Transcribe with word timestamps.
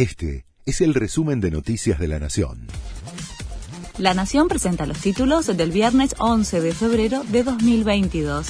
Este 0.00 0.46
es 0.64 0.80
el 0.80 0.94
resumen 0.94 1.42
de 1.42 1.50
Noticias 1.50 1.98
de 1.98 2.08
la 2.08 2.18
Nación. 2.18 2.68
La 3.98 4.14
Nación 4.14 4.48
presenta 4.48 4.86
los 4.86 4.96
títulos 4.96 5.46
del 5.54 5.72
viernes 5.72 6.14
11 6.18 6.62
de 6.62 6.72
febrero 6.72 7.22
de 7.24 7.42
2022. 7.42 8.48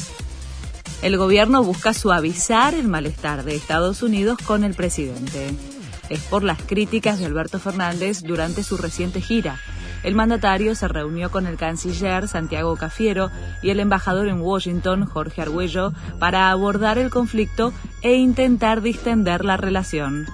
El 1.03 1.17
gobierno 1.17 1.65
busca 1.65 1.93
suavizar 1.93 2.75
el 2.75 2.87
malestar 2.87 3.43
de 3.43 3.57
Estados 3.57 4.05
Unidos 4.05 4.39
con 4.47 4.63
el 4.63 4.75
presidente. 4.75 5.51
Es 6.09 6.21
por 6.21 6.45
las 6.45 6.63
críticas 6.63 7.19
de 7.19 7.27
Alberto 7.27 7.59
Fernández 7.59 8.23
durante 8.23 8.63
su 8.63 8.77
reciente 8.77 9.21
gira. 9.21 9.59
El 10.05 10.15
mandatario 10.15 10.77
se 10.77 10.87
reunió 10.87 11.33
con 11.33 11.49
el 11.49 11.57
canciller 11.57 12.29
Santiago 12.29 12.77
Cafiero 12.77 13.33
y 13.61 13.71
el 13.71 13.81
embajador 13.81 14.29
en 14.29 14.41
Washington, 14.41 15.05
Jorge 15.05 15.43
Argüello, 15.43 15.95
para 16.21 16.53
abordar 16.53 16.97
el 16.97 17.11
conflicto 17.11 17.73
e 18.03 18.15
intentar 18.15 18.83
distender 18.83 19.45
la 19.45 19.57
relación 19.57 20.29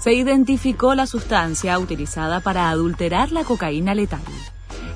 se 0.00 0.12
identificó 0.12 0.94
la 0.94 1.06
sustancia 1.06 1.78
utilizada 1.78 2.40
para 2.40 2.70
adulterar 2.70 3.32
la 3.32 3.44
cocaína 3.44 3.94
letal. 3.94 4.22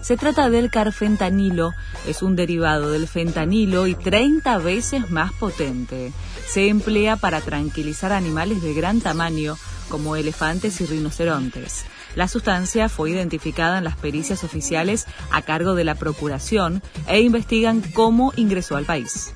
Se 0.00 0.18
trata 0.18 0.50
del 0.50 0.70
carfentanilo, 0.70 1.72
es 2.06 2.22
un 2.22 2.36
derivado 2.36 2.90
del 2.90 3.08
fentanilo 3.08 3.86
y 3.86 3.94
30 3.94 4.58
veces 4.58 5.10
más 5.10 5.32
potente. 5.32 6.12
Se 6.46 6.68
emplea 6.68 7.16
para 7.16 7.40
tranquilizar 7.40 8.12
animales 8.12 8.60
de 8.60 8.74
gran 8.74 9.00
tamaño, 9.00 9.56
como 9.88 10.16
elefantes 10.16 10.80
y 10.82 10.86
rinocerontes. 10.86 11.86
La 12.16 12.28
sustancia 12.28 12.88
fue 12.88 13.10
identificada 13.10 13.78
en 13.78 13.84
las 13.84 13.96
pericias 13.96 14.44
oficiales 14.44 15.06
a 15.30 15.42
cargo 15.42 15.74
de 15.74 15.84
la 15.84 15.94
Procuración 15.94 16.82
e 17.08 17.20
investigan 17.20 17.80
cómo 17.94 18.32
ingresó 18.36 18.76
al 18.76 18.84
país. 18.84 19.32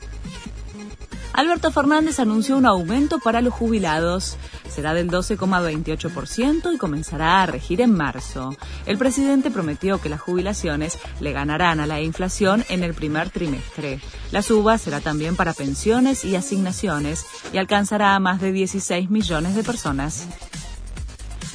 Alberto 1.33 1.70
Fernández 1.70 2.19
anunció 2.19 2.56
un 2.56 2.67
aumento 2.67 3.20
para 3.20 3.41
los 3.41 3.55
jubilados. 3.55 4.37
Será 4.79 4.95
del 4.95 5.11
12,28% 5.11 6.73
y 6.73 6.79
comenzará 6.79 7.43
a 7.43 7.47
regir 7.47 7.81
en 7.81 7.93
marzo. 7.93 8.57
El 8.87 8.97
presidente 8.97 9.51
prometió 9.51 10.01
que 10.01 10.09
las 10.09 10.20
jubilaciones 10.20 11.01
le 11.19 11.33
ganarán 11.33 11.81
a 11.81 11.87
la 11.89 12.01
inflación 12.01 12.65
en 12.69 12.85
el 12.85 12.95
primer 12.95 13.31
trimestre. 13.31 13.98
La 14.31 14.41
suba 14.41 14.79
será 14.79 15.01
también 15.01 15.35
para 15.35 15.53
pensiones 15.53 16.25
y 16.25 16.37
asignaciones 16.37 17.27
y 17.53 17.59
alcanzará 17.59 18.15
a 18.15 18.20
más 18.20 18.41
de 18.41 18.53
16 18.53 19.11
millones 19.11 19.57
de 19.57 19.65
personas. 19.65 20.29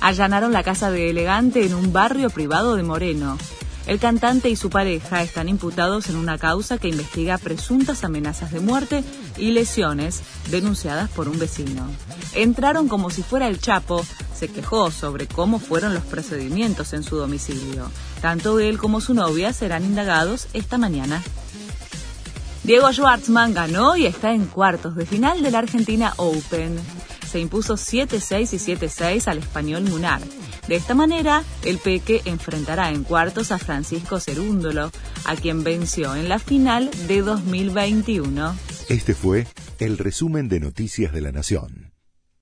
Allanaron 0.02 0.52
la 0.52 0.64
casa 0.64 0.92
de 0.92 1.10
Elegante 1.10 1.66
en 1.66 1.76
un 1.76 1.94
barrio 1.94 2.30
privado 2.30 2.76
de 2.76 2.84
Moreno. 2.84 3.38
El 3.86 4.00
cantante 4.00 4.50
y 4.50 4.56
su 4.56 4.70
pareja 4.70 5.24
están 5.24 5.50
imputados 5.50 6.08
en 6.08 6.16
una 6.16 6.38
causa 6.38 6.78
que 6.78 6.88
investiga 6.88 7.38
presuntas 7.38 8.04
amenazas 8.04 8.52
de 8.52 8.62
muerte 8.62 9.04
y 9.38 9.52
lesiones 9.52 10.22
denunciadas 10.50 11.10
por 11.10 11.28
un 11.28 11.38
vecino. 11.38 11.86
Entraron 12.34 12.88
como 12.88 13.10
si 13.10 13.24
fuera 13.24 13.48
el 13.48 13.60
Chapo, 13.60 14.06
se 14.34 14.48
quejó 14.48 14.90
sobre 14.90 15.28
cómo 15.28 15.60
fueron 15.60 15.94
los 15.94 16.04
procedimientos 16.04 16.94
en 16.94 17.04
su 17.04 17.18
domicilio. 17.18 17.92
Tanto 18.22 18.60
él 18.60 18.78
como 18.78 19.02
su 19.02 19.14
novia 19.14 19.52
serán 19.52 19.84
indagados 19.84 20.48
esta 20.54 20.78
mañana. 20.78 21.22
Diego 22.64 22.94
Schwartzman 22.94 23.54
ganó 23.54 23.98
y 23.98 24.06
está 24.06 24.32
en 24.32 24.46
cuartos 24.46 24.96
de 24.96 25.06
final 25.06 25.44
de 25.44 25.52
la 25.52 25.60
Argentina 25.60 26.14
Open. 26.16 26.80
Se 27.34 27.40
impuso 27.40 27.78
7-6 27.78 28.54
y 28.54 28.76
7-6 28.76 29.28
al 29.28 29.40
español 29.40 29.86
Munar. 29.86 30.22
De 30.68 30.76
esta 30.76 30.94
manera, 30.94 31.44
el 31.66 31.80
Peque 31.80 32.22
enfrentará 32.26 32.92
en 32.92 33.04
cuartos 33.04 33.52
a 33.52 33.58
Francisco 33.58 34.20
Cerúndolo, 34.20 34.92
a 35.26 35.36
quien 35.36 35.64
venció 35.64 36.16
en 36.16 36.30
la 36.30 36.38
final 36.38 36.92
de 37.08 37.24
2021. 37.24 38.56
Este 38.88 39.16
fue 39.16 39.48
el 39.80 39.98
resumen 39.98 40.48
de 40.48 40.60
Noticias 40.60 41.12
de 41.12 41.22
la 41.22 41.32
Nación. 41.32 41.93